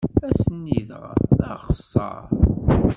Ass-nni 0.27 0.79
dɣa, 0.89 1.11
d 1.37 1.39
axeṣṣaṛ. 1.53 2.23